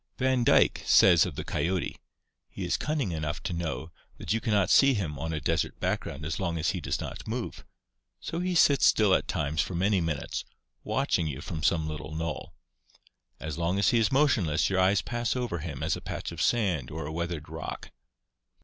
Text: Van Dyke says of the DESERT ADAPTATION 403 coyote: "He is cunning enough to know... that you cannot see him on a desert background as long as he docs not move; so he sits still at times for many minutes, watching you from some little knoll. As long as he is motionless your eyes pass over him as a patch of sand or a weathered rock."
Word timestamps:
Van 0.17 0.43
Dyke 0.43 0.81
says 0.83 1.27
of 1.27 1.35
the 1.35 1.43
DESERT 1.43 1.57
ADAPTATION 1.61 1.69
403 1.69 1.91
coyote: 1.91 1.99
"He 2.49 2.65
is 2.65 2.75
cunning 2.75 3.11
enough 3.11 3.43
to 3.43 3.53
know... 3.53 3.91
that 4.17 4.33
you 4.33 4.41
cannot 4.41 4.71
see 4.71 4.95
him 4.95 5.19
on 5.19 5.31
a 5.31 5.39
desert 5.39 5.79
background 5.79 6.25
as 6.25 6.39
long 6.39 6.57
as 6.57 6.71
he 6.71 6.81
docs 6.81 6.99
not 6.99 7.27
move; 7.27 7.63
so 8.19 8.39
he 8.39 8.55
sits 8.55 8.87
still 8.87 9.13
at 9.13 9.27
times 9.27 9.61
for 9.61 9.75
many 9.75 10.01
minutes, 10.01 10.43
watching 10.83 11.27
you 11.27 11.39
from 11.39 11.61
some 11.61 11.87
little 11.87 12.15
knoll. 12.15 12.55
As 13.39 13.59
long 13.59 13.77
as 13.77 13.89
he 13.89 13.99
is 13.99 14.11
motionless 14.11 14.71
your 14.71 14.79
eyes 14.79 15.03
pass 15.03 15.35
over 15.35 15.59
him 15.59 15.83
as 15.83 15.95
a 15.95 16.01
patch 16.01 16.31
of 16.31 16.41
sand 16.41 16.89
or 16.89 17.05
a 17.05 17.13
weathered 17.13 17.47
rock." 17.47 17.91